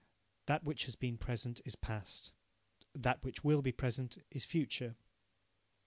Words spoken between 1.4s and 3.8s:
is Past, that which will be